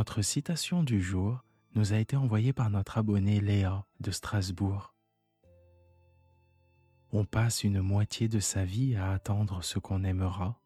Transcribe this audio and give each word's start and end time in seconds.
Notre 0.00 0.22
citation 0.22 0.82
du 0.82 1.02
jour 1.02 1.44
nous 1.74 1.92
a 1.92 1.98
été 1.98 2.16
envoyée 2.16 2.54
par 2.54 2.70
notre 2.70 2.96
abonné 2.96 3.38
Léa 3.38 3.84
de 4.00 4.10
Strasbourg. 4.10 4.94
On 7.12 7.26
passe 7.26 7.64
une 7.64 7.82
moitié 7.82 8.26
de 8.26 8.40
sa 8.40 8.64
vie 8.64 8.96
à 8.96 9.12
attendre 9.12 9.62
ce 9.62 9.78
qu'on 9.78 10.02
aimera 10.02 10.58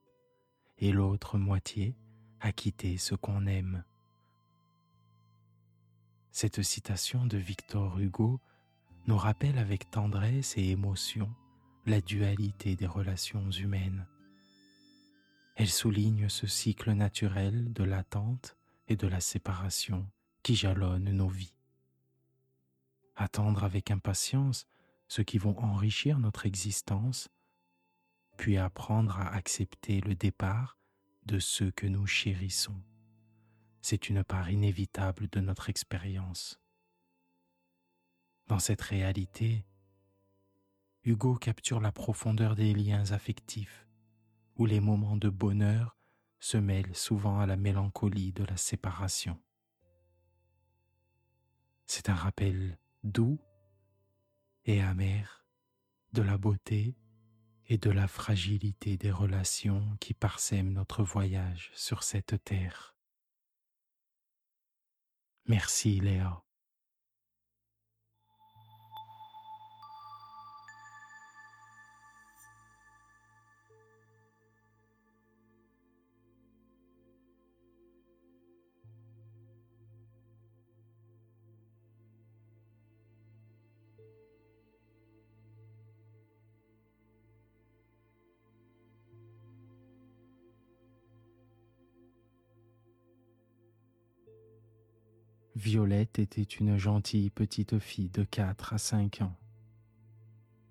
et 0.79 0.93
l'autre 0.93 1.37
moitié 1.37 1.97
à 2.39 2.53
quitter 2.53 2.97
ce 2.97 3.17
qu'on 3.17 3.47
aime. 3.47 3.83
Cette 6.31 6.63
citation 6.63 7.27
de 7.27 7.37
Victor 7.37 7.98
Hugo 7.98 8.41
nous 9.09 9.17
rappelle 9.19 9.59
avec 9.59 9.91
tendresse 9.91 10.57
et 10.57 10.69
émotion 10.69 11.29
la 11.87 12.01
dualité 12.01 12.77
des 12.77 12.87
relations 12.87 13.51
humaines. 13.51 14.07
Elle 15.57 15.71
souligne 15.71 16.29
ce 16.29 16.47
cycle 16.47 16.93
naturel 16.93 17.73
de 17.73 17.83
l'attente 17.83 18.57
et 18.89 18.97
de 18.97 19.07
la 19.07 19.21
séparation 19.21 20.09
qui 20.43 20.55
jalonnent 20.55 21.11
nos 21.11 21.29
vies. 21.29 21.55
Attendre 23.17 23.65
avec 23.65 23.91
impatience 23.91 24.67
ceux 25.09 25.23
qui 25.23 25.39
vont 25.39 25.59
enrichir 25.59 26.19
notre 26.19 26.47
existence, 26.47 27.29
puis 28.37 28.57
apprendre 28.57 29.19
à 29.19 29.35
accepter 29.35 30.01
le 30.01 30.15
départ 30.15 30.79
de 31.27 31.39
ceux 31.39 31.71
que 31.71 31.87
nous 31.87 32.07
chérissons. 32.07 32.83
C'est 33.81 34.09
une 34.09 34.25
part 34.25 34.51
inévitable 34.51 35.29
de 35.29 35.41
notre 35.41 35.71
expérience. 35.71 36.59
Dans 38.47 38.59
cette 38.59 38.83
réalité, 38.83 39.65
Hugo 41.05 41.37
capture 41.37 41.81
la 41.81 41.93
profondeur 41.93 42.55
des 42.55 42.73
liens 42.75 43.13
affectifs, 43.13 43.87
où 44.57 44.67
les 44.67 44.81
moments 44.81 45.17
de 45.17 45.29
bonheur 45.29 45.94
se 46.45 46.59
mêle 46.59 46.95
souvent 46.95 47.41
à 47.41 47.47
la 47.47 47.56
mélancolie 47.56 48.33
de 48.33 48.45
la 48.45 48.59
séparation. 48.59 49.41
C'est 51.86 52.11
un 52.11 52.14
rappel 52.14 52.79
doux 53.02 53.39
et 54.67 54.83
amer 54.83 55.46
de 56.13 56.20
la 56.20 56.36
beauté 56.36 56.98
et 57.64 57.79
de 57.79 57.89
la 57.89 58.07
fragilité 58.07 58.98
des 58.98 59.11
relations 59.11 59.96
qui 60.01 60.13
parsèment 60.13 60.74
notre 60.74 61.02
voyage 61.02 61.70
sur 61.74 62.02
cette 62.02 62.45
terre. 62.45 62.95
Merci 65.46 65.98
Léa. 65.98 66.45
Violette 95.64 96.19
était 96.19 96.42
une 96.42 96.77
gentille 96.77 97.30
petite 97.30 97.79
fille 97.79 98.11
de 98.11 98.23
quatre 98.23 98.75
à 98.75 98.79
cinq 98.79 99.23
ans. 99.23 99.35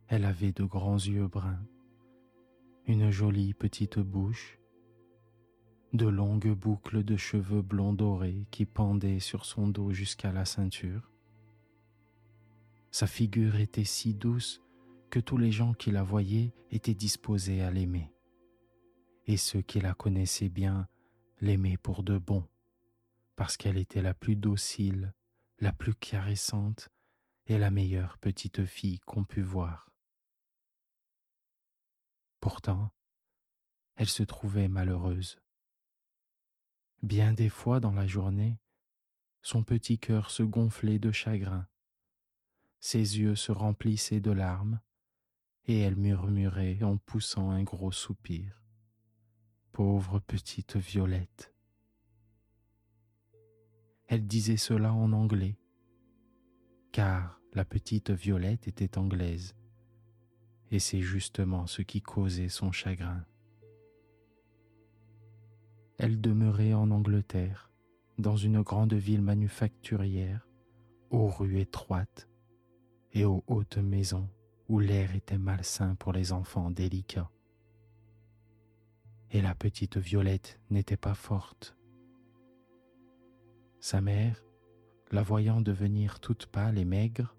Elle 0.07 0.23
avait 0.23 0.51
de 0.51 0.63
grands 0.63 0.99
yeux 0.99 1.25
bruns, 1.25 1.65
une 2.85 3.09
jolie 3.09 3.55
petite 3.55 3.97
bouche, 3.97 4.59
de 5.93 6.05
longues 6.05 6.53
boucles 6.53 7.03
de 7.03 7.17
cheveux 7.17 7.63
blonds 7.63 7.93
dorés 7.93 8.45
qui 8.51 8.67
pendaient 8.67 9.19
sur 9.19 9.45
son 9.45 9.67
dos 9.67 9.91
jusqu'à 9.93 10.31
la 10.31 10.45
ceinture. 10.45 11.09
Sa 12.91 13.07
figure 13.07 13.55
était 13.55 13.85
si 13.85 14.13
douce 14.13 14.61
que 15.09 15.19
tous 15.19 15.37
les 15.37 15.51
gens 15.51 15.73
qui 15.73 15.89
la 15.89 16.03
voyaient 16.03 16.53
étaient 16.69 16.93
disposés 16.93 17.63
à 17.63 17.71
l'aimer, 17.71 18.11
et 19.25 19.37
ceux 19.37 19.63
qui 19.63 19.81
la 19.81 19.95
connaissaient 19.95 20.49
bien 20.49 20.87
l'aimaient 21.41 21.77
pour 21.77 22.03
de 22.03 22.19
bon 22.19 22.43
parce 23.35 23.57
qu'elle 23.57 23.77
était 23.77 24.01
la 24.01 24.13
plus 24.13 24.35
docile, 24.35 25.13
la 25.59 25.73
plus 25.73 25.95
caressante 25.95 26.89
et 27.47 27.57
la 27.57 27.71
meilleure 27.71 28.17
petite 28.17 28.65
fille 28.65 28.99
qu'on 28.99 29.23
pût 29.23 29.41
voir. 29.41 29.89
Pourtant, 32.39 32.91
elle 33.95 34.09
se 34.09 34.23
trouvait 34.23 34.67
malheureuse. 34.67 35.39
Bien 37.01 37.33
des 37.33 37.49
fois 37.49 37.79
dans 37.79 37.93
la 37.93 38.07
journée, 38.07 38.59
son 39.41 39.63
petit 39.63 39.99
cœur 39.99 40.31
se 40.31 40.43
gonflait 40.43 40.99
de 40.99 41.11
chagrin, 41.11 41.67
ses 42.79 43.19
yeux 43.19 43.35
se 43.35 43.51
remplissaient 43.51 44.21
de 44.21 44.31
larmes, 44.31 44.79
et 45.65 45.79
elle 45.79 45.95
murmurait 45.95 46.83
en 46.83 46.97
poussant 46.97 47.49
un 47.49 47.63
gros 47.63 47.91
soupir. 47.91 48.61
Pauvre 49.71 50.19
petite 50.19 50.75
Violette. 50.75 51.52
Elle 54.13 54.27
disait 54.27 54.57
cela 54.57 54.93
en 54.93 55.11
anglais, 55.11 55.57
car 56.91 57.41
la 57.55 57.65
petite 57.65 58.11
Violette 58.11 58.67
était 58.67 58.99
anglaise, 58.99 59.55
et 60.69 60.77
c'est 60.77 61.01
justement 61.01 61.65
ce 61.65 61.81
qui 61.81 62.03
causait 62.03 62.47
son 62.47 62.71
chagrin. 62.71 63.25
Elle 65.97 66.21
demeurait 66.21 66.75
en 66.75 66.91
Angleterre, 66.91 67.71
dans 68.19 68.37
une 68.37 68.61
grande 68.61 68.93
ville 68.93 69.23
manufacturière, 69.23 70.47
aux 71.09 71.25
rues 71.25 71.59
étroites 71.59 72.29
et 73.13 73.25
aux 73.25 73.43
hautes 73.47 73.79
maisons 73.79 74.29
où 74.69 74.77
l'air 74.77 75.15
était 75.15 75.39
malsain 75.39 75.95
pour 75.95 76.13
les 76.13 76.33
enfants 76.33 76.69
délicats. 76.69 77.31
Et 79.31 79.41
la 79.41 79.55
petite 79.55 79.97
Violette 79.97 80.61
n'était 80.69 80.97
pas 80.97 81.15
forte 81.15 81.75
sa 83.83 83.99
mère, 83.99 84.41
la 85.11 85.23
voyant 85.23 85.59
devenir 85.59 86.21
toute 86.21 86.45
pâle 86.45 86.77
et 86.77 86.85
maigre, 86.85 87.35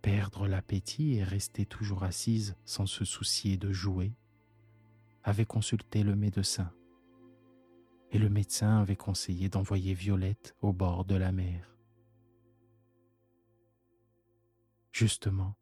perdre 0.00 0.46
l'appétit 0.46 1.14
et 1.14 1.24
rester 1.24 1.66
toujours 1.66 2.04
assise 2.04 2.54
sans 2.64 2.86
se 2.86 3.04
soucier 3.04 3.56
de 3.56 3.72
jouer, 3.72 4.12
avait 5.24 5.44
consulté 5.44 6.04
le 6.04 6.14
médecin. 6.14 6.72
Et 8.12 8.20
le 8.20 8.30
médecin 8.30 8.78
avait 8.78 8.94
conseillé 8.94 9.48
d'envoyer 9.48 9.92
Violette 9.92 10.54
au 10.60 10.72
bord 10.72 11.04
de 11.04 11.16
la 11.16 11.32
mer. 11.32 11.76
Justement, 14.92 15.56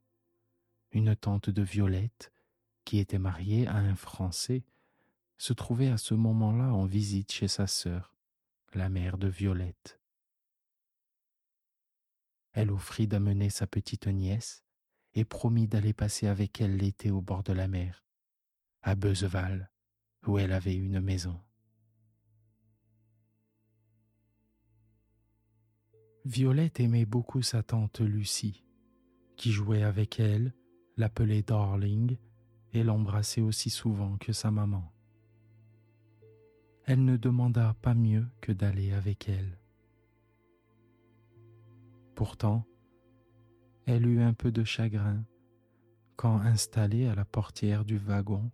une 0.92 1.16
tante 1.16 1.48
de 1.48 1.62
Violette, 1.62 2.30
qui 2.84 2.98
était 2.98 3.18
mariée 3.18 3.66
à 3.66 3.76
un 3.76 3.96
Français, 3.96 4.64
se 5.38 5.54
trouvait 5.54 5.88
à 5.88 5.96
ce 5.96 6.12
moment-là 6.12 6.74
en 6.74 6.84
visite 6.84 7.32
chez 7.32 7.48
sa 7.48 7.66
sœur, 7.66 8.14
la 8.74 8.90
mère 8.90 9.16
de 9.16 9.26
Violette 9.26 9.99
elle 12.52 12.70
offrit 12.70 13.06
d'amener 13.06 13.50
sa 13.50 13.66
petite 13.66 14.06
nièce 14.06 14.64
et 15.14 15.24
promit 15.24 15.66
d'aller 15.66 15.92
passer 15.92 16.26
avec 16.26 16.60
elle 16.60 16.76
l'été 16.76 17.10
au 17.10 17.20
bord 17.20 17.42
de 17.42 17.52
la 17.52 17.68
mer, 17.68 18.04
à 18.82 18.94
Beuzeval, 18.94 19.70
où 20.26 20.38
elle 20.38 20.52
avait 20.52 20.76
une 20.76 21.00
maison. 21.00 21.40
Violette 26.24 26.80
aimait 26.80 27.06
beaucoup 27.06 27.42
sa 27.42 27.62
tante 27.62 28.00
Lucie, 28.00 28.64
qui 29.36 29.52
jouait 29.52 29.82
avec 29.82 30.20
elle, 30.20 30.54
l'appelait 30.96 31.42
Darling 31.42 32.18
et 32.72 32.84
l'embrassait 32.84 33.40
aussi 33.40 33.70
souvent 33.70 34.18
que 34.18 34.32
sa 34.32 34.50
maman. 34.50 34.92
Elle 36.84 37.04
ne 37.04 37.16
demanda 37.16 37.74
pas 37.80 37.94
mieux 37.94 38.26
que 38.40 38.52
d'aller 38.52 38.92
avec 38.92 39.28
elle. 39.28 39.59
Pourtant, 42.20 42.66
elle 43.86 44.06
eut 44.06 44.20
un 44.20 44.34
peu 44.34 44.52
de 44.52 44.62
chagrin 44.62 45.24
quand, 46.16 46.36
installée 46.36 47.06
à 47.06 47.14
la 47.14 47.24
portière 47.24 47.82
du 47.82 47.96
wagon, 47.96 48.50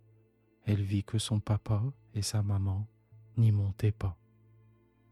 elle 0.63 0.81
vit 0.81 1.03
que 1.03 1.17
son 1.17 1.41
papa 1.41 1.83
et 2.13 2.21
sa 2.21 2.41
maman 2.43 2.87
n'y 3.35 3.51
montaient 3.51 3.91
pas, 3.91 4.17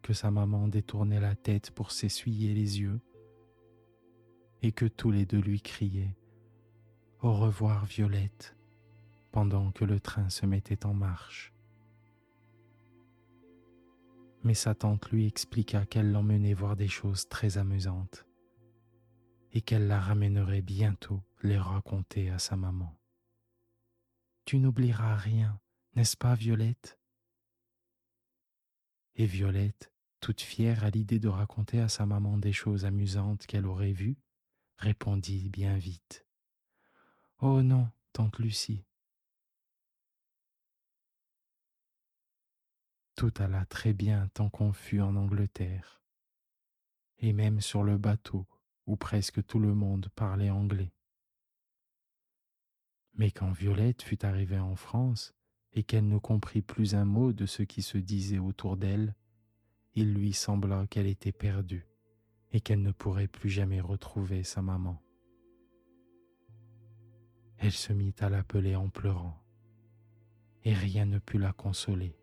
que 0.02 0.14
sa 0.14 0.32
maman 0.32 0.70
détournait 0.70 1.20
la 1.20 1.36
tête 1.36 1.72
pour 1.72 1.92
s'essuyer 1.92 2.54
les 2.54 2.80
yeux, 2.80 3.02
et 4.62 4.72
que 4.72 4.86
tous 4.86 5.12
les 5.12 5.26
deux 5.26 5.42
lui 5.42 5.60
criaient 5.60 6.16
Au 7.20 7.34
revoir 7.34 7.84
Violette, 7.84 8.56
pendant 9.34 9.74
que 9.74 9.84
le 9.84 10.00
train 10.00 10.30
se 10.30 10.46
mettait 10.46 10.86
en 10.86 10.94
marche. 10.94 11.54
Mais 14.46 14.54
sa 14.54 14.76
tante 14.76 15.12
lui 15.12 15.28
expliqua 15.28 15.86
qu'elle 15.86 16.14
l'emmenait 16.14 16.54
voir 16.54 16.78
des 16.78 16.88
choses 16.88 17.28
très 17.28 17.58
amusantes 17.58 18.25
et 19.56 19.62
qu'elle 19.62 19.88
la 19.88 20.02
ramènerait 20.02 20.62
bientôt 20.62 21.24
les 21.42 21.58
raconter 21.58 22.30
à 22.30 22.40
sa 22.40 22.58
maman. 22.58 22.94
Tu 24.44 24.60
n'oublieras 24.60 25.16
rien, 25.16 25.62
n'est-ce 25.96 26.18
pas, 26.18 26.36
Violette? 26.36 27.00
Et 29.16 29.26
Violette, 29.26 29.94
toute 30.20 30.42
fière 30.42 30.84
à 30.84 30.90
l'idée 30.90 31.20
de 31.20 31.30
raconter 31.30 31.80
à 31.80 31.88
sa 31.88 32.06
maman 32.06 32.38
des 32.38 32.52
choses 32.52 32.84
amusantes 32.84 33.48
qu'elle 33.48 33.66
aurait 33.66 33.94
vues, 33.94 34.18
répondit 34.78 35.50
bien 35.50 35.78
vite. 35.78 36.26
Oh 37.40 37.64
non, 37.64 37.90
tante 38.12 38.40
Lucie. 38.40 38.84
Tout 43.16 43.34
alla 43.38 43.66
très 43.66 43.94
bien 43.94 44.28
tant 44.34 44.50
qu'on 44.50 44.74
fut 44.74 45.00
en 45.00 45.16
Angleterre, 45.16 46.02
et 47.20 47.32
même 47.32 47.62
sur 47.62 47.84
le 47.84 47.98
bateau 47.98 48.46
où 48.86 48.96
presque 48.96 49.46
tout 49.46 49.60
le 49.60 49.74
monde 49.74 50.08
parlait 50.16 50.50
anglais. 50.50 50.92
Mais 53.16 53.32
quand 53.32 53.52
Violette 53.52 54.02
fut 54.02 54.26
arrivée 54.26 54.60
en 54.60 54.76
France 54.76 55.34
et 55.74 55.84
qu'elle 55.84 56.08
ne 56.08 56.18
comprit 56.18 56.62
plus 56.62 56.96
un 56.96 57.06
mot 57.06 57.34
de 57.34 57.46
ce 57.46 57.64
qui 57.64 57.82
se 57.82 57.98
disait 57.98 58.40
autour 58.40 58.78
d'elle, 58.78 59.16
il 59.94 60.14
lui 60.14 60.34
sembla 60.34 60.86
qu'elle 60.88 61.08
était 61.08 61.32
perdue 61.32 61.88
et 62.52 62.62
qu'elle 62.62 62.82
ne 62.82 62.92
pourrait 62.92 63.28
plus 63.28 63.50
jamais 63.50 63.82
retrouver 63.82 64.44
sa 64.44 64.62
maman. 64.62 65.02
Elle 67.58 67.72
se 67.72 67.94
mit 67.94 68.14
à 68.20 68.30
l'appeler 68.30 68.76
en 68.76 68.90
pleurant, 68.90 69.42
et 70.64 70.74
rien 70.74 71.06
ne 71.06 71.20
put 71.20 71.38
la 71.38 71.54
consoler, 71.54 72.18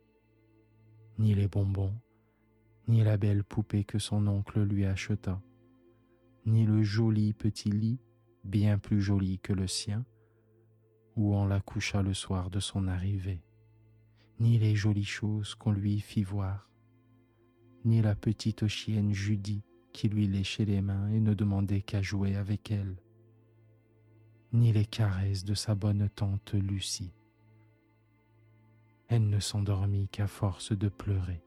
ni 1.19 1.35
les 1.35 1.49
bonbons, 1.49 1.94
ni 2.87 3.03
la 3.03 3.17
belle 3.17 3.44
poupée 3.44 3.85
que 3.85 3.99
son 3.99 4.26
oncle 4.26 4.62
lui 4.62 4.85
acheta, 4.85 5.41
ni 6.47 6.67
le 6.67 6.83
joli 6.83 7.33
petit 7.33 7.71
lit, 7.71 8.00
bien 8.44 8.79
plus 8.79 9.00
joli 9.00 9.39
que 9.39 9.53
le 9.53 9.67
sien, 9.67 10.05
où 11.17 11.35
on 11.35 11.47
la 11.47 11.61
coucha 11.61 12.03
le 12.03 12.15
soir 12.15 12.50
de 12.50 12.61
son 12.61 12.89
arrivée, 12.89 13.43
ni 14.41 14.59
les 14.59 14.75
jolies 14.75 15.05
choses 15.05 15.55
qu'on 15.55 15.73
lui 15.73 16.00
fit 16.00 16.25
voir, 16.25 16.69
ni 17.85 18.03
la 18.03 18.15
petite 18.15 18.67
chienne 18.67 19.12
Judy 19.12 19.62
qui 19.93 20.09
lui 20.09 20.27
léchait 20.27 20.65
les 20.65 20.81
mains 20.81 21.09
et 21.11 21.21
ne 21.21 21.35
demandait 21.35 21.83
qu'à 21.83 22.03
jouer 22.03 22.37
avec 22.37 22.71
elle, 22.71 22.97
ni 24.53 24.73
les 24.73 24.87
caresses 24.87 25.44
de 25.44 25.55
sa 25.55 25.75
bonne 25.75 26.09
tante 26.11 26.55
Lucie. 26.55 27.12
Elle 29.09 29.29
ne 29.29 29.41
s'endormit 29.41 30.09
qu'à 30.09 30.27
force 30.27 30.73
de 30.73 30.89
pleurer. 30.89 31.43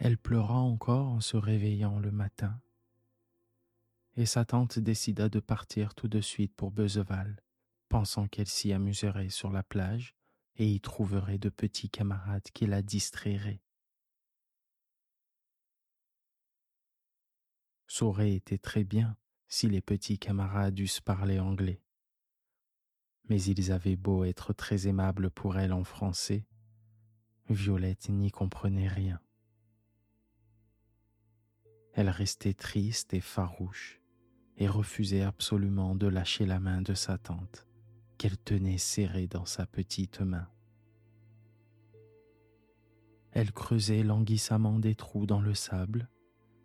Elle 0.00 0.16
pleura 0.16 0.54
encore 0.54 1.08
en 1.08 1.20
se 1.20 1.36
réveillant 1.36 1.98
le 1.98 2.12
matin, 2.12 2.60
et 4.14 4.26
sa 4.26 4.44
tante 4.44 4.78
décida 4.78 5.28
de 5.28 5.40
partir 5.40 5.96
tout 5.96 6.06
de 6.06 6.20
suite 6.20 6.54
pour 6.54 6.70
Beuzeval, 6.70 7.42
pensant 7.88 8.28
qu'elle 8.28 8.46
s'y 8.46 8.72
amuserait 8.72 9.30
sur 9.30 9.50
la 9.50 9.64
plage 9.64 10.14
et 10.54 10.70
y 10.70 10.80
trouverait 10.80 11.38
de 11.38 11.48
petits 11.48 11.90
camarades 11.90 12.48
qui 12.54 12.66
la 12.66 12.80
distrairaient. 12.80 13.60
Ça 17.88 18.04
aurait 18.04 18.34
été 18.34 18.56
très 18.56 18.84
bien 18.84 19.16
si 19.48 19.68
les 19.68 19.80
petits 19.80 20.20
camarades 20.20 20.78
eussent 20.78 21.00
parlé 21.00 21.40
anglais. 21.40 21.82
Mais 23.28 23.42
ils 23.42 23.72
avaient 23.72 23.96
beau 23.96 24.22
être 24.22 24.52
très 24.52 24.86
aimables 24.86 25.30
pour 25.30 25.58
elle 25.58 25.72
en 25.72 25.84
français, 25.84 26.46
Violette 27.48 28.10
n'y 28.10 28.30
comprenait 28.30 28.88
rien. 28.88 29.20
Elle 31.98 32.10
restait 32.10 32.54
triste 32.54 33.12
et 33.12 33.20
farouche 33.20 34.00
et 34.56 34.68
refusait 34.68 35.22
absolument 35.22 35.96
de 35.96 36.06
lâcher 36.06 36.46
la 36.46 36.60
main 36.60 36.80
de 36.80 36.94
sa 36.94 37.18
tante, 37.18 37.66
qu'elle 38.18 38.38
tenait 38.38 38.78
serrée 38.78 39.26
dans 39.26 39.46
sa 39.46 39.66
petite 39.66 40.20
main. 40.20 40.46
Elle 43.32 43.50
creusait 43.50 44.04
languissamment 44.04 44.78
des 44.78 44.94
trous 44.94 45.26
dans 45.26 45.40
le 45.40 45.54
sable 45.54 46.08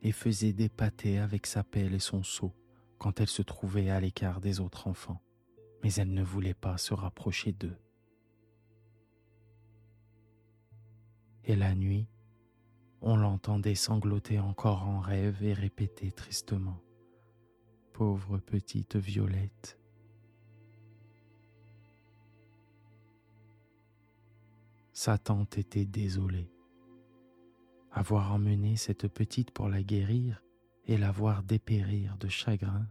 et 0.04 0.12
faisait 0.12 0.54
des 0.54 0.70
pâtés 0.70 1.18
avec 1.18 1.48
sa 1.48 1.64
pelle 1.64 1.96
et 1.96 2.00
son 2.00 2.22
seau 2.22 2.54
quand 3.00 3.20
elle 3.20 3.28
se 3.28 3.42
trouvait 3.42 3.90
à 3.90 4.00
l'écart 4.00 4.40
des 4.40 4.60
autres 4.60 4.86
enfants, 4.86 5.24
mais 5.82 5.92
elle 5.96 6.14
ne 6.14 6.22
voulait 6.22 6.54
pas 6.54 6.78
se 6.78 6.94
rapprocher 6.94 7.54
d'eux. 7.54 7.80
Et 11.44 11.56
la 11.56 11.74
nuit, 11.74 12.08
on 13.04 13.18
l'entendait 13.18 13.76
sangloter 13.76 14.40
encore 14.40 14.84
en 14.84 15.02
rêve 15.02 15.44
et 15.44 15.54
répéter 15.54 16.12
tristement 16.12 16.82
Pauvre 17.92 18.38
petite 18.40 18.96
Violette. 18.96 19.78
Sa 24.94 25.18
tante 25.18 25.58
était 25.58 25.86
désolée. 25.86 26.50
Avoir 27.92 28.32
emmené 28.32 28.78
cette 28.78 29.08
petite 29.10 29.52
pour 29.52 29.68
la 29.68 29.84
guérir 29.84 30.42
et 30.86 30.98
la 30.98 31.12
voir 31.12 31.44
dépérir 31.44 32.18
de 32.18 32.30
chagrin. 32.30 32.88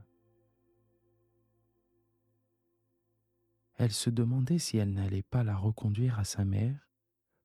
Elle 3.76 3.92
se 3.92 4.10
demandait 4.10 4.58
si 4.58 4.76
elle 4.76 4.92
n'allait 4.92 5.22
pas 5.22 5.42
la 5.42 5.56
reconduire 5.56 6.18
à 6.18 6.24
sa 6.24 6.44
mère 6.44 6.88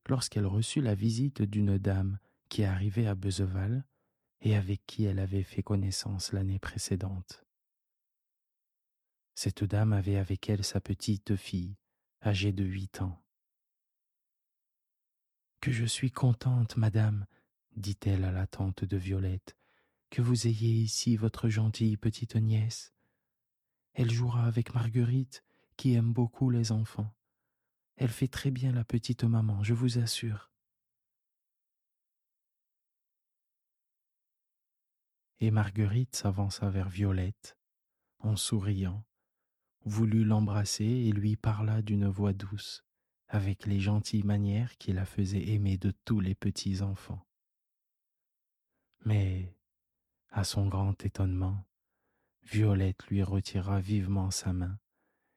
lorsqu'elle 0.07 0.45
reçut 0.45 0.81
la 0.81 0.95
visite 0.95 1.41
d'une 1.41 1.77
dame 1.77 2.19
qui 2.47 2.63
arrivait 2.63 3.07
à 3.07 3.15
Bezeval 3.15 3.85
et 4.41 4.55
avec 4.55 4.85
qui 4.85 5.05
elle 5.05 5.19
avait 5.19 5.43
fait 5.43 5.63
connaissance 5.63 6.31
l'année 6.31 6.59
précédente. 6.59 7.43
Cette 9.35 9.63
dame 9.63 9.93
avait 9.93 10.17
avec 10.17 10.49
elle 10.49 10.63
sa 10.63 10.81
petite 10.81 11.35
fille, 11.35 11.77
âgée 12.23 12.51
de 12.51 12.63
huit 12.63 13.01
ans. 13.01 13.23
Que 15.61 15.71
je 15.71 15.85
suis 15.85 16.11
contente, 16.11 16.77
madame, 16.77 17.25
dit-elle 17.75 18.25
à 18.25 18.31
la 18.31 18.47
tante 18.47 18.83
de 18.83 18.97
Violette, 18.97 19.55
que 20.09 20.21
vous 20.21 20.47
ayez 20.47 20.71
ici 20.71 21.17
votre 21.17 21.49
gentille 21.49 21.97
petite 21.97 22.35
nièce. 22.35 22.93
Elle 23.93 24.11
jouera 24.11 24.45
avec 24.45 24.73
Marguerite, 24.73 25.43
qui 25.75 25.93
aime 25.93 26.13
beaucoup 26.13 26.49
les 26.49 26.71
enfants. 26.71 27.13
Elle 27.95 28.09
fait 28.09 28.27
très 28.27 28.51
bien 28.51 28.71
la 28.71 28.83
petite 28.83 29.23
maman, 29.23 29.63
je 29.63 29.73
vous 29.73 29.97
assure. 29.97 30.51
Et 35.39 35.51
Marguerite 35.51 36.15
s'avança 36.15 36.69
vers 36.69 36.89
Violette, 36.89 37.57
en 38.19 38.35
souriant, 38.35 39.05
voulut 39.85 40.25
l'embrasser 40.25 40.85
et 40.85 41.11
lui 41.11 41.35
parla 41.35 41.81
d'une 41.81 42.07
voix 42.07 42.33
douce, 42.33 42.83
avec 43.27 43.65
les 43.65 43.79
gentilles 43.79 44.23
manières 44.23 44.77
qui 44.77 44.93
la 44.93 45.05
faisaient 45.05 45.49
aimer 45.49 45.77
de 45.77 45.91
tous 46.05 46.19
les 46.19 46.35
petits 46.35 46.81
enfants. 46.81 47.25
Mais, 49.05 49.55
à 50.29 50.43
son 50.43 50.67
grand 50.67 51.05
étonnement, 51.05 51.65
Violette 52.43 53.05
lui 53.07 53.23
retira 53.23 53.79
vivement 53.79 54.31
sa 54.31 54.53
main 54.53 54.79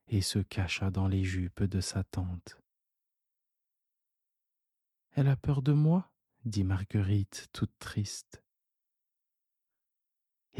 et 0.06 0.22
se 0.22 0.38
cacha 0.38 0.90
dans 0.90 1.08
les 1.08 1.24
jupes 1.24 1.62
de 1.62 1.80
sa 1.80 2.04
tante. 2.04 2.60
Elle 5.12 5.28
a 5.28 5.36
peur 5.36 5.62
de 5.62 5.72
moi? 5.72 6.12
dit 6.44 6.64
Marguerite 6.64 7.48
toute 7.52 7.76
triste. 7.78 8.42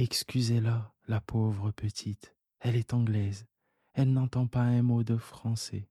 Excusez-la, 0.03 0.95
la 1.09 1.21
pauvre 1.21 1.73
petite, 1.73 2.35
elle 2.61 2.75
est 2.75 2.95
anglaise, 2.95 3.45
elle 3.93 4.15
n'entend 4.15 4.47
pas 4.47 4.63
un 4.63 4.81
mot 4.81 5.05
de 5.05 5.19
français, 5.19 5.91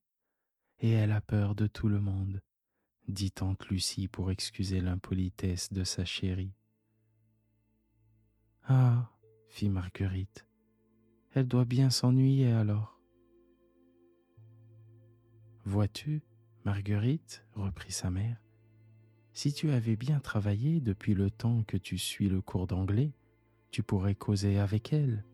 et 0.80 0.90
elle 0.90 1.12
a 1.12 1.22
peur 1.22 1.54
de 1.54 1.68
tout 1.68 1.90
le 1.90 2.00
monde, 2.00 2.42
dit 3.08 3.30
tante 3.30 3.68
Lucie 3.68 4.08
pour 4.08 4.32
excuser 4.32 4.82
l'impolitesse 4.82 5.72
de 5.72 5.84
sa 5.84 6.06
chérie. 6.06 6.56
Ah, 8.64 9.12
fit 9.48 9.70
Marguerite, 9.70 10.48
elle 11.36 11.48
doit 11.48 11.66
bien 11.66 11.92
s'ennuyer 11.92 12.52
alors. 12.52 13.00
Vois-tu, 15.66 16.24
Marguerite, 16.66 17.46
reprit 17.54 17.92
sa 17.92 18.10
mère, 18.10 18.42
si 19.34 19.54
tu 19.54 19.70
avais 19.70 19.96
bien 19.96 20.20
travaillé 20.20 20.82
depuis 20.82 21.14
le 21.14 21.30
temps 21.30 21.62
que 21.62 21.78
tu 21.78 22.00
suis 22.00 22.28
le 22.28 22.42
cours 22.42 22.66
d'anglais, 22.66 23.14
tu 23.72 23.84
pourrais 23.84 24.16
causer 24.16 24.58
avec 24.58 24.94
elle. 24.94 25.26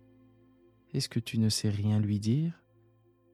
Est-ce 0.94 1.10
que 1.10 1.20
tu 1.20 1.40
ne 1.40 1.50
sais 1.50 1.70
rien 1.70 2.00
lui 2.00 2.20
dire? 2.20 2.64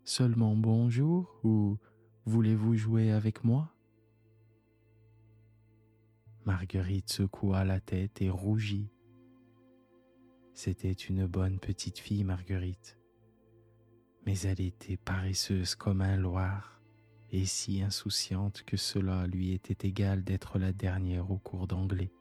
Seulement 0.03 0.55
bonjour 0.55 1.39
ou 1.43 1.77
voulez-vous 2.25 2.75
jouer 2.75 3.11
avec 3.11 3.43
moi? 3.43 3.73
Marguerite 6.45 7.11
secoua 7.11 7.63
la 7.63 7.79
tête 7.79 8.21
et 8.21 8.29
rougit. 8.29 8.89
C'était 10.53 10.91
une 10.91 11.27
bonne 11.27 11.59
petite 11.59 11.99
fille, 11.99 12.23
Marguerite, 12.23 12.97
mais 14.25 14.37
elle 14.39 14.61
était 14.61 14.97
paresseuse 14.97 15.75
comme 15.75 16.01
un 16.01 16.17
loir 16.17 16.81
et 17.29 17.45
si 17.45 17.81
insouciante 17.81 18.63
que 18.63 18.75
cela 18.75 19.25
lui 19.25 19.53
était 19.53 19.87
égal 19.87 20.23
d'être 20.23 20.59
la 20.59 20.73
dernière 20.73 21.31
au 21.31 21.37
cours 21.37 21.67
d'anglais. 21.67 22.11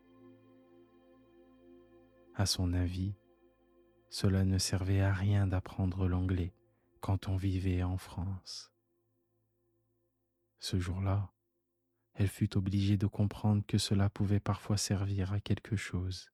À 2.41 2.47
son 2.47 2.73
avis, 2.73 3.13
cela 4.09 4.47
ne 4.47 4.57
servait 4.57 5.03
à 5.03 5.13
rien 5.13 5.47
d'apprendre 5.47 6.09
l'anglais 6.09 6.55
quand 7.01 7.29
on 7.29 7.37
vivait 7.37 7.83
en 7.83 7.99
France. 7.99 8.73
Ce 10.59 10.81
jour-là, 10.81 11.35
elle 12.15 12.29
fut 12.29 12.57
obligée 12.57 12.97
de 12.97 13.07
comprendre 13.07 13.63
que 13.67 13.77
cela 13.77 14.09
pouvait 14.09 14.41
parfois 14.41 14.79
servir 14.79 15.35
à 15.35 15.41
quelque 15.41 15.77
chose. 15.77 16.31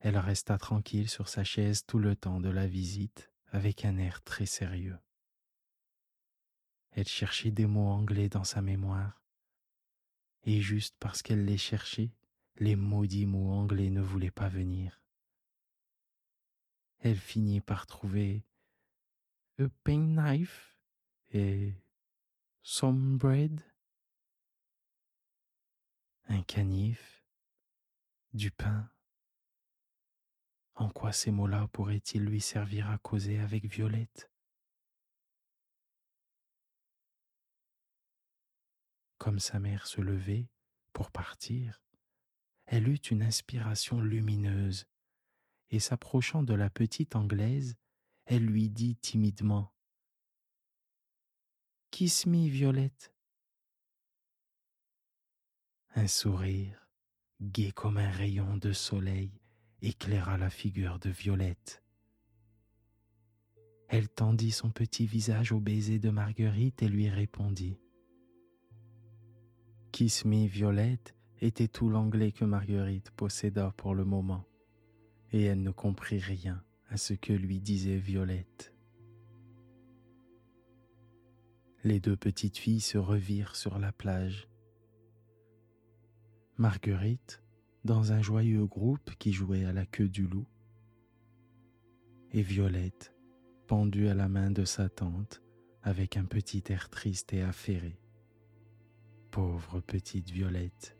Elle 0.00 0.18
resta 0.18 0.58
tranquille 0.58 1.08
sur 1.08 1.30
sa 1.30 1.42
chaise 1.42 1.86
tout 1.86 1.98
le 1.98 2.16
temps 2.16 2.38
de 2.38 2.50
la 2.50 2.66
visite 2.66 3.32
avec 3.46 3.86
un 3.86 3.96
air 3.96 4.22
très 4.24 4.44
sérieux. 4.44 4.98
Elle 6.90 7.08
cherchait 7.08 7.50
des 7.50 7.64
mots 7.64 7.88
anglais 7.88 8.28
dans 8.28 8.44
sa 8.44 8.60
mémoire, 8.60 9.25
et 10.46 10.60
juste 10.60 10.96
parce 11.00 11.22
qu'elle 11.22 11.44
les 11.44 11.58
cherchait, 11.58 12.12
les 12.56 12.76
maudits 12.76 13.26
mots 13.26 13.50
anglais 13.50 13.90
ne 13.90 14.00
voulaient 14.00 14.30
pas 14.30 14.48
venir. 14.48 15.02
Elle 17.00 17.18
finit 17.18 17.60
par 17.60 17.86
trouver 17.86 18.46
a 19.58 19.68
penknife 19.84 20.78
et 21.30 21.74
some 22.62 23.16
bread, 23.16 23.60
un 26.28 26.42
canif, 26.42 27.24
du 28.32 28.50
pain. 28.50 28.90
En 30.74 30.90
quoi 30.90 31.12
ces 31.12 31.30
mots-là 31.30 31.68
pourraient-ils 31.72 32.22
lui 32.22 32.40
servir 32.40 32.90
à 32.90 32.98
causer 32.98 33.38
avec 33.38 33.64
Violette? 33.64 34.30
Comme 39.18 39.38
sa 39.38 39.58
mère 39.58 39.86
se 39.86 40.00
levait 40.00 40.48
pour 40.92 41.10
partir, 41.10 41.82
elle 42.66 42.88
eut 42.88 42.96
une 42.96 43.22
inspiration 43.22 44.00
lumineuse, 44.00 44.86
et 45.70 45.78
s'approchant 45.78 46.42
de 46.42 46.54
la 46.54 46.70
petite 46.70 47.16
Anglaise, 47.16 47.76
elle 48.24 48.44
lui 48.44 48.70
dit 48.70 48.96
timidement 48.96 49.72
Kiss 51.90 52.26
me, 52.26 52.48
Violette. 52.48 53.14
Un 55.94 56.08
sourire, 56.08 56.90
gai 57.40 57.72
comme 57.72 57.96
un 57.96 58.10
rayon 58.10 58.56
de 58.58 58.72
soleil, 58.72 59.40
éclaira 59.80 60.36
la 60.36 60.50
figure 60.50 60.98
de 60.98 61.10
Violette. 61.10 61.82
Elle 63.88 64.08
tendit 64.08 64.50
son 64.50 64.70
petit 64.70 65.06
visage 65.06 65.52
au 65.52 65.60
baiser 65.60 65.98
de 65.98 66.10
Marguerite 66.10 66.82
et 66.82 66.88
lui 66.88 67.08
répondit. 67.08 67.78
Kiss 69.96 70.26
me, 70.26 70.46
Violette 70.46 71.14
était 71.40 71.68
tout 71.68 71.88
l'anglais 71.88 72.30
que 72.30 72.44
Marguerite 72.44 73.10
posséda 73.12 73.72
pour 73.78 73.94
le 73.94 74.04
moment, 74.04 74.44
et 75.32 75.44
elle 75.44 75.62
ne 75.62 75.70
comprit 75.70 76.18
rien 76.18 76.62
à 76.90 76.98
ce 76.98 77.14
que 77.14 77.32
lui 77.32 77.60
disait 77.60 77.96
Violette. 77.96 78.74
Les 81.82 81.98
deux 81.98 82.14
petites 82.14 82.58
filles 82.58 82.82
se 82.82 82.98
revirent 82.98 83.56
sur 83.56 83.78
la 83.78 83.90
plage. 83.90 84.50
Marguerite, 86.58 87.42
dans 87.86 88.12
un 88.12 88.20
joyeux 88.20 88.66
groupe 88.66 89.12
qui 89.18 89.32
jouait 89.32 89.64
à 89.64 89.72
la 89.72 89.86
queue 89.86 90.10
du 90.10 90.26
loup, 90.26 90.46
et 92.32 92.42
Violette, 92.42 93.14
pendue 93.66 94.08
à 94.08 94.14
la 94.14 94.28
main 94.28 94.50
de 94.50 94.66
sa 94.66 94.90
tante, 94.90 95.42
avec 95.82 96.18
un 96.18 96.26
petit 96.26 96.64
air 96.68 96.90
triste 96.90 97.32
et 97.32 97.40
affairé. 97.40 97.98
Pauvre 99.30 99.80
petite 99.80 100.30
Violette. 100.30 100.96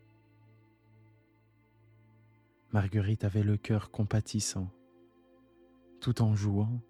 Marguerite 2.72 3.24
avait 3.24 3.42
le 3.42 3.56
cœur 3.56 3.90
compatissant. 3.90 4.70
Tout 6.00 6.20
en 6.20 6.34
jouant, 6.34 6.82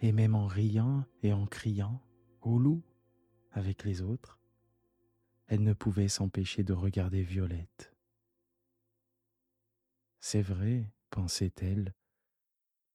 et 0.00 0.12
même 0.12 0.34
en 0.34 0.46
riant 0.46 1.04
et 1.22 1.32
en 1.32 1.46
criant, 1.46 2.00
au 2.40 2.58
loup, 2.58 2.82
avec 3.52 3.84
les 3.84 4.00
autres, 4.00 4.38
elle 5.48 5.62
ne 5.62 5.74
pouvait 5.74 6.08
s'empêcher 6.08 6.64
de 6.64 6.72
regarder 6.72 7.22
Violette. 7.22 7.92
C'est 10.20 10.42
vrai, 10.42 10.90
pensait-elle, 11.10 11.94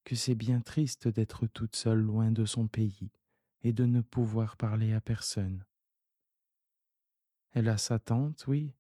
que 0.04 0.16
c'est 0.16 0.36
bien 0.36 0.62
triste 0.62 1.08
d'être 1.08 1.46
toute 1.48 1.76
seule 1.76 2.02
loin 2.02 2.32
de 2.32 2.46
son 2.46 2.68
pays 2.68 3.12
et 3.64 3.74
de 3.74 3.86
ne 3.86 4.02
pouvoir 4.02 4.58
parler 4.58 4.94
à 4.94 5.02
personne. 5.02 5.64
Elle 7.54 7.68
a 7.68 7.78
sa 7.78 8.00
tante, 8.00 8.46
oui, 8.48 8.74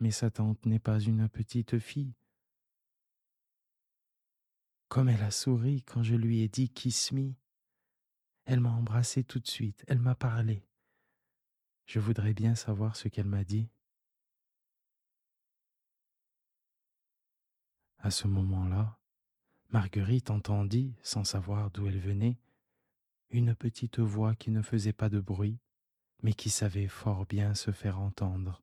mais 0.00 0.10
sa 0.10 0.30
tante 0.30 0.66
n'est 0.66 0.80
pas 0.80 0.98
une 0.98 1.28
petite 1.28 1.78
fille. 1.78 2.14
Comme 4.88 5.08
elle 5.08 5.22
a 5.22 5.30
souri 5.30 5.82
quand 5.82 6.02
je 6.02 6.14
lui 6.14 6.40
ai 6.40 6.48
dit 6.48 6.70
Kiss 6.70 7.12
me. 7.12 7.34
Elle 8.46 8.60
m'a 8.60 8.72
embrassé 8.72 9.24
tout 9.24 9.38
de 9.38 9.46
suite, 9.46 9.84
elle 9.88 10.00
m'a 10.00 10.14
parlé. 10.14 10.66
Je 11.86 12.00
voudrais 12.00 12.34
bien 12.34 12.54
savoir 12.54 12.96
ce 12.96 13.08
qu'elle 13.08 13.26
m'a 13.26 13.44
dit. 13.44 13.68
À 17.98 18.10
ce 18.10 18.26
moment-là, 18.26 18.98
Marguerite 19.70 20.30
entendit, 20.30 20.94
sans 21.02 21.24
savoir 21.24 21.70
d'où 21.70 21.86
elle 21.86 21.98
venait, 21.98 22.38
une 23.30 23.54
petite 23.54 23.98
voix 23.98 24.34
qui 24.34 24.50
ne 24.50 24.62
faisait 24.62 24.92
pas 24.92 25.08
de 25.08 25.20
bruit, 25.20 25.58
mais 26.24 26.32
qui 26.32 26.48
savait 26.48 26.88
fort 26.88 27.26
bien 27.26 27.54
se 27.54 27.70
faire 27.70 28.00
entendre. 28.00 28.62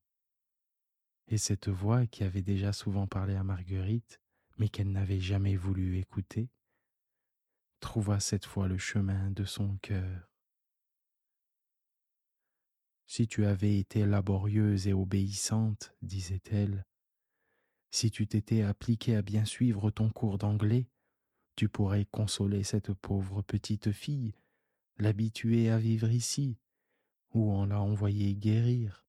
Et 1.27 1.38
cette 1.38 1.70
voix 1.70 2.08
qui 2.08 2.24
avait 2.24 2.41
déjà 2.41 2.74
souvent 2.74 3.06
parlé 3.06 3.36
à 3.36 3.44
Marguerite, 3.44 4.20
mais 4.58 4.68
qu'elle 4.68 4.91
n'avait 4.91 5.20
jamais 5.20 5.56
voulu 5.56 6.00
écouter, 6.00 6.50
trouva 7.80 8.20
cette 8.20 8.46
fois 8.46 8.68
le 8.68 8.80
chemin 8.80 9.30
de 9.30 9.46
son 9.46 9.77
cœur. 9.77 10.27
Si 13.06 13.27
tu 13.27 13.46
avais 13.46 13.77
été 13.77 14.08
laborieuse 14.08 14.88
et 14.88 14.94
obéissante, 14.94 15.94
disait-elle, 16.01 16.84
si 17.91 18.10
tu 18.10 18.25
t'étais 18.25 18.63
appliqué 18.63 19.15
à 19.15 19.22
bien 19.22 19.46
suivre 19.46 19.91
ton 19.91 20.10
cours 20.10 20.39
d'anglais, 20.39 20.88
tu 21.56 21.70
pourrais 21.70 22.06
consoler 22.06 22.63
cette 22.63 22.94
pauvre 22.94 23.44
petite 23.44 23.91
fille, 23.91 24.34
l'habituer 24.98 25.70
à 25.70 25.77
vivre 25.77 26.10
ici, 26.10 26.58
où 27.33 27.51
on 27.51 27.65
l'a 27.65 27.81
envoyée 27.81 28.35
guérir, 28.35 29.05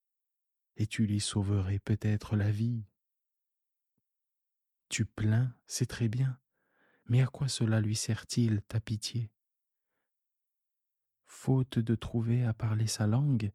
et 0.76 0.87
tu 0.87 1.07
lui 1.07 1.21
sauverais 1.21 1.79
peut-être 1.79 2.37
la 2.37 2.50
vie. 2.50 2.85
Tu 4.88 5.05
plains, 5.05 5.55
c'est 5.67 5.87
très 5.87 6.09
bien, 6.09 6.38
mais 7.07 7.21
à 7.21 7.26
quoi 7.26 7.49
cela 7.49 7.81
lui 7.81 7.97
sert-il, 7.97 8.62
ta 8.62 8.81
pitié? 8.81 9.31
Faute 11.26 11.79
de 11.79 11.95
trouver 11.95 12.45
à 12.45 12.52
parler 12.52 12.87
sa 12.87 13.07
langue, 13.07 13.52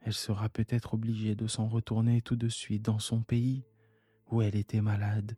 elle 0.00 0.14
sera 0.14 0.48
peut-être 0.48 0.94
obligée 0.94 1.34
de 1.34 1.46
s'en 1.46 1.68
retourner 1.68 2.22
tout 2.22 2.36
de 2.36 2.48
suite 2.48 2.82
dans 2.82 2.98
son 2.98 3.22
pays 3.22 3.64
où 4.26 4.40
elle 4.40 4.56
était 4.56 4.80
malade, 4.80 5.36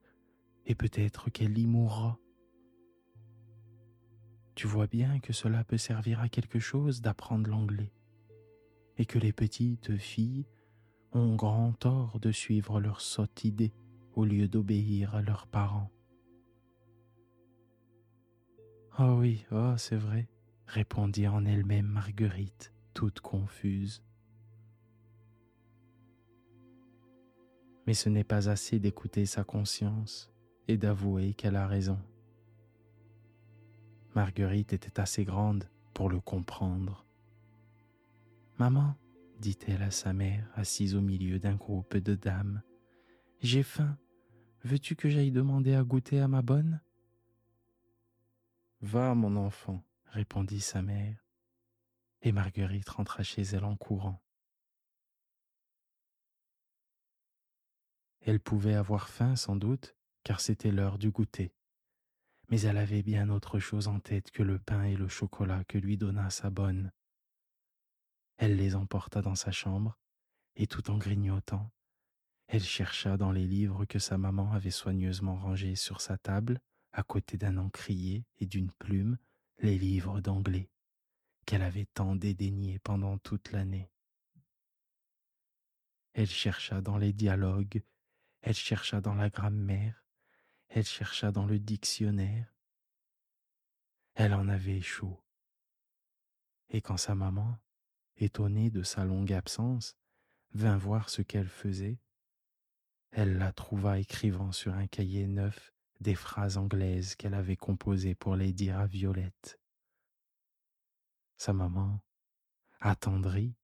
et 0.67 0.75
peut-être 0.75 1.31
qu'elle 1.31 1.59
y 1.59 1.67
mourra. 1.67 2.19
Tu 4.55 4.67
vois 4.67 4.87
bien 4.87 5.19
que 5.19 5.33
cela 5.33 5.65
peut 5.65 5.79
servir 5.79 6.21
à 6.21 6.29
quelque 6.29 6.61
chose 6.61 7.01
d'apprendre 7.01 7.51
l'anglais, 7.51 7.93
et 8.99 9.07
que 9.07 9.19
les 9.19 9.33
petites 9.33 9.97
filles 9.97 10.47
ont 11.13 11.35
grand 11.37 11.73
tort 11.73 12.19
de 12.21 12.33
suivre 12.33 12.81
leur 12.81 13.01
sotte 13.01 13.45
idée 13.45 13.73
au 14.15 14.25
lieu 14.25 14.49
d'obéir 14.49 15.15
à 15.15 15.23
leurs 15.23 15.47
parents. 15.47 15.91
Oh 18.99 19.17
oui, 19.19 19.45
oh 19.51 19.75
c'est 19.77 19.97
vrai, 19.97 20.29
répondit 20.67 21.27
en 21.27 21.45
elle-même 21.45 21.87
Marguerite, 21.87 22.73
toute 22.95 23.21
confuse. 23.21 24.05
Mais 27.87 27.95
ce 27.95 28.09
n'est 28.09 28.25
pas 28.25 28.49
assez 28.49 28.79
d'écouter 28.79 29.27
sa 29.27 29.45
conscience 29.45 30.33
et 30.69 30.77
d'avouer 30.77 31.35
qu'elle 31.35 31.57
a 31.57 31.67
raison. 31.67 31.99
Marguerite 34.15 34.73
était 34.73 35.01
assez 35.01 35.25
grande 35.25 35.69
pour 35.93 36.09
le 36.09 36.21
comprendre. 36.21 37.04
Maman, 38.59 38.95
dit-elle 39.41 39.83
à 39.83 39.91
sa 39.91 40.13
mère, 40.13 40.49
assise 40.55 40.95
au 40.95 41.01
milieu 41.01 41.41
d'un 41.41 41.57
groupe 41.57 41.97
de 41.97 42.15
dames, 42.15 42.63
j'ai 43.41 43.65
faim. 43.65 43.99
Veux-tu 44.63 44.95
que 44.95 45.09
j'aille 45.09 45.33
demander 45.33 45.75
à 45.75 45.83
goûter 45.83 46.21
à 46.21 46.29
ma 46.29 46.41
bonne? 46.41 46.81
Va, 48.81 49.17
mon 49.17 49.35
enfant, 49.35 49.83
répondit 50.07 50.61
sa 50.61 50.83
mère, 50.83 51.27
et 52.23 52.31
Marguerite 52.31 52.89
rentra 52.89 53.25
chez 53.25 53.43
elle 53.43 53.65
en 53.65 53.77
courant. 53.77 54.23
Elle 58.21 58.41
pouvait 58.41 58.75
avoir 58.75 59.09
faim 59.09 59.35
sans 59.35 59.57
doute, 59.57 59.97
car 60.23 60.41
c'était 60.41 60.71
l'heure 60.71 60.99
du 60.99 61.11
goûter. 61.11 61.53
Mais 62.51 62.61
elle 62.61 62.79
avait 62.79 63.03
bien 63.03 63.31
autre 63.31 63.59
chose 63.59 63.89
en 63.89 63.99
tête 63.99 64.31
que 64.31 64.45
le 64.45 64.61
pain 64.61 64.85
et 64.85 64.97
le 64.97 65.09
chocolat 65.09 65.65
que 65.65 65.77
lui 65.77 65.97
donna 65.99 66.31
sa 66.31 66.51
bonne. 66.51 66.93
Elle 68.37 68.57
les 68.57 68.75
emporta 68.75 69.23
dans 69.23 69.35
sa 69.35 69.53
chambre, 69.53 69.99
et 70.57 70.67
tout 70.67 70.91
en 70.91 70.99
grignotant, 70.99 71.71
elle 72.47 72.63
chercha 72.63 73.17
dans 73.17 73.33
les 73.33 73.47
livres 73.47 73.85
que 73.85 73.99
sa 73.99 74.19
maman 74.19 74.53
avait 74.53 74.71
soigneusement 74.71 75.37
rangés 75.37 75.77
sur 75.77 76.01
sa 76.01 76.19
table, 76.19 76.61
à 76.93 77.03
côté 77.03 77.37
d'un 77.37 77.57
encrier 77.57 78.27
et 78.39 78.47
d'une 78.47 78.71
plume, 78.71 79.19
les 79.59 79.79
livres 79.79 80.21
d'anglais 80.21 80.71
qu'elle 81.47 81.63
avait 81.63 81.87
tant 81.87 82.17
dédaignés 82.17 82.79
pendant 82.79 83.19
toute 83.19 83.53
l'année. 83.53 83.91
Elle 86.15 86.29
chercha 86.29 86.81
dans 86.81 86.97
les 86.97 87.13
dialogues, 87.13 87.83
elle 88.41 88.55
chercha 88.55 89.01
dans 89.01 89.15
la 89.15 89.31
grammaire, 89.31 90.05
elle 90.69 90.87
chercha 90.87 91.33
dans 91.33 91.47
le 91.47 91.59
dictionnaire. 91.59 92.55
Elle 94.15 94.33
en 94.33 94.49
avait 94.49 94.81
chaud. 94.81 95.21
Et 96.71 96.81
quand 96.81 96.97
sa 96.97 97.15
maman, 97.15 97.59
étonnée 98.17 98.71
de 98.71 98.83
sa 98.83 99.05
longue 99.05 99.33
absence, 99.33 99.97
vint 100.53 100.77
voir 100.77 101.11
ce 101.11 101.23
qu'elle 101.23 101.49
faisait, 101.49 101.99
elle 103.11 103.39
la 103.39 103.53
trouva 103.53 103.99
écrivant 103.99 104.53
sur 104.53 104.75
un 104.75 104.87
cahier 104.87 105.27
neuf 105.27 105.73
des 106.01 106.15
phrases 106.15 106.57
anglaises 106.57 107.15
qu'elle 107.15 107.35
avait 107.35 107.57
composées 107.57 108.15
pour 108.15 108.37
les 108.37 108.53
dire 108.53 108.79
à 108.79 108.87
Violette. 108.87 109.61
Sa 111.37 111.53
maman, 111.53 112.01
attendrie, 112.81 113.57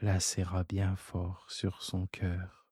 la 0.00 0.20
serra 0.20 0.64
bien 0.64 0.96
fort 0.96 1.50
sur 1.50 1.82
son 1.82 2.06
cœur. 2.06 2.66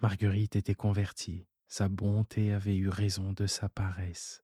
Marguerite 0.00 0.56
était 0.56 0.74
convertie, 0.74 1.46
sa 1.68 1.88
bonté 1.88 2.52
avait 2.52 2.76
eu 2.76 2.88
raison 2.88 3.32
de 3.32 3.46
sa 3.46 3.68
paresse 3.68 4.42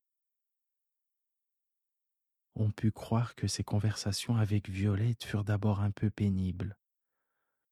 on 2.59 2.71
put 2.71 2.91
croire 2.91 3.37
que 3.37 3.47
ses 3.47 3.63
conversations 3.63 4.37
avec 4.37 4.69
Violette 4.69 5.23
furent 5.23 5.45
d'abord 5.45 5.81
un 5.81 5.93
peu 5.93 6.11
pénibles. 6.11 6.77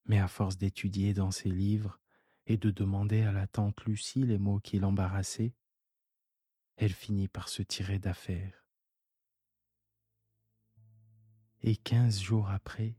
Mais 0.05 0.17
à 0.17 0.29
force 0.29 0.57
d'étudier 0.57 1.13
dans 1.13 1.31
ses 1.31 1.49
livres 1.49 1.99
et 2.45 2.55
de 2.55 2.71
demander 2.71 3.23
à 3.23 3.33
la 3.33 3.47
tante 3.47 3.83
Lucie 3.85 4.23
les 4.23 4.37
mots 4.37 4.59
qui 4.59 4.79
l'embarrassaient, 4.79 5.53
elle 6.77 6.93
finit 6.93 7.27
par 7.27 7.49
se 7.49 7.61
tirer 7.61 7.99
d'affaire. 7.99 8.65
Et 11.63 11.75
quinze 11.75 12.21
jours 12.21 12.49
après, 12.49 12.95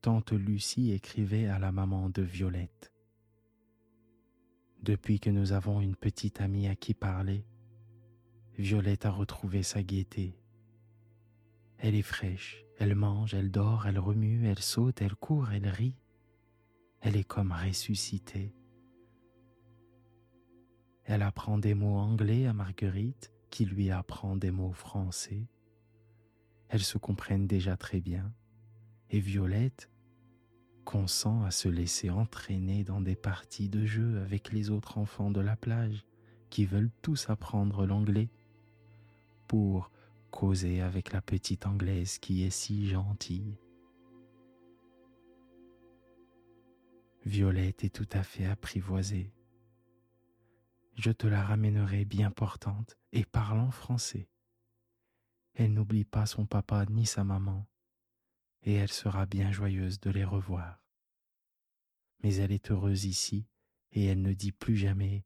tante 0.00 0.32
Lucie 0.32 0.92
écrivait 0.92 1.48
à 1.48 1.58
la 1.58 1.70
maman 1.70 2.08
de 2.08 2.22
Violette. 2.22 2.94
Depuis 4.82 5.20
que 5.20 5.28
nous 5.28 5.52
avons 5.52 5.82
une 5.82 5.96
petite 5.96 6.40
amie 6.40 6.66
à 6.66 6.76
qui 6.76 6.94
parler, 6.94 7.44
Violette 8.56 9.04
a 9.04 9.10
retrouvé 9.10 9.62
sa 9.62 9.82
gaieté 9.82 10.39
elle 11.82 11.94
est 11.94 12.02
fraîche, 12.02 12.64
elle 12.78 12.94
mange, 12.94 13.34
elle 13.34 13.50
dort, 13.50 13.86
elle 13.86 13.98
remue, 13.98 14.46
elle 14.46 14.58
saute, 14.58 15.00
elle 15.00 15.14
court, 15.14 15.50
elle 15.50 15.68
rit. 15.68 15.96
Elle 17.00 17.16
est 17.16 17.24
comme 17.24 17.52
ressuscitée. 17.52 18.54
Elle 21.04 21.22
apprend 21.22 21.56
des 21.56 21.74
mots 21.74 21.96
anglais 21.96 22.46
à 22.46 22.52
Marguerite, 22.52 23.32
qui 23.48 23.64
lui 23.64 23.90
apprend 23.90 24.36
des 24.36 24.50
mots 24.50 24.74
français. 24.74 25.48
Elles 26.68 26.82
se 26.82 26.98
comprennent 26.98 27.46
déjà 27.46 27.76
très 27.78 28.00
bien, 28.00 28.32
et 29.08 29.18
Violette 29.18 29.90
consent 30.84 31.42
à 31.44 31.50
se 31.50 31.68
laisser 31.68 32.10
entraîner 32.10 32.84
dans 32.84 33.00
des 33.00 33.16
parties 33.16 33.70
de 33.70 33.86
jeu 33.86 34.20
avec 34.20 34.52
les 34.52 34.70
autres 34.70 34.98
enfants 34.98 35.30
de 35.30 35.40
la 35.40 35.56
plage 35.56 36.04
qui 36.50 36.66
veulent 36.66 36.90
tous 37.00 37.30
apprendre 37.30 37.86
l'anglais 37.86 38.28
pour 39.46 39.90
causer 40.30 40.80
avec 40.80 41.12
la 41.12 41.20
petite 41.20 41.66
Anglaise 41.66 42.18
qui 42.18 42.44
est 42.44 42.50
si 42.50 42.88
gentille. 42.88 43.58
Violette 47.26 47.84
est 47.84 47.94
tout 47.94 48.08
à 48.12 48.22
fait 48.22 48.46
apprivoisée. 48.46 49.34
Je 50.94 51.10
te 51.10 51.26
la 51.26 51.42
ramènerai 51.42 52.04
bien 52.04 52.30
portante 52.30 52.96
et 53.12 53.24
parlant 53.24 53.70
français. 53.70 54.28
Elle 55.54 55.74
n'oublie 55.74 56.04
pas 56.04 56.26
son 56.26 56.46
papa 56.46 56.86
ni 56.86 57.06
sa 57.06 57.24
maman, 57.24 57.66
et 58.62 58.74
elle 58.74 58.92
sera 58.92 59.26
bien 59.26 59.52
joyeuse 59.52 60.00
de 60.00 60.10
les 60.10 60.24
revoir. 60.24 60.82
Mais 62.22 62.36
elle 62.36 62.52
est 62.52 62.70
heureuse 62.70 63.04
ici, 63.04 63.46
et 63.92 64.06
elle 64.06 64.22
ne 64.22 64.32
dit 64.32 64.52
plus 64.52 64.76
jamais 64.76 65.24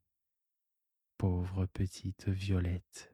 Pauvre 1.17 1.67
petite 1.67 2.29
Violette. 2.29 3.14